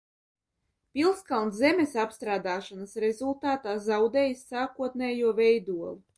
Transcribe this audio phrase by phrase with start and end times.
[0.95, 5.97] Pilskalns zemes apstrādāšanas rezultātā zaudējis sākotnējo veidolu.